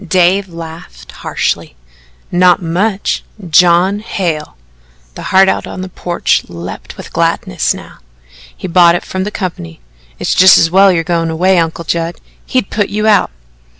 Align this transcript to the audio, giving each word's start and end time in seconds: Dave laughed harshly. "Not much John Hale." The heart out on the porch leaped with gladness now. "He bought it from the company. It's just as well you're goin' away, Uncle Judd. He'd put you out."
Dave 0.03 0.47
laughed 0.49 1.11
harshly. 1.11 1.75
"Not 2.31 2.59
much 2.59 3.23
John 3.51 3.99
Hale." 3.99 4.57
The 5.13 5.21
heart 5.29 5.47
out 5.47 5.67
on 5.67 5.81
the 5.81 5.89
porch 5.89 6.43
leaped 6.47 6.97
with 6.97 7.13
gladness 7.13 7.71
now. 7.71 7.99
"He 8.57 8.67
bought 8.67 8.95
it 8.95 9.05
from 9.05 9.25
the 9.25 9.29
company. 9.29 9.79
It's 10.17 10.33
just 10.33 10.57
as 10.57 10.71
well 10.71 10.91
you're 10.91 11.03
goin' 11.03 11.29
away, 11.29 11.59
Uncle 11.59 11.83
Judd. 11.85 12.15
He'd 12.47 12.71
put 12.71 12.89
you 12.89 13.05
out." 13.05 13.29